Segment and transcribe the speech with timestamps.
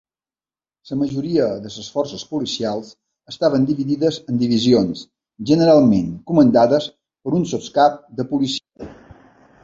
[0.91, 2.87] La majoria de les forces policials
[3.31, 5.03] estaven dividides en divisions,
[5.51, 6.87] generalment comandades
[7.27, 8.89] per un sotscap de policia.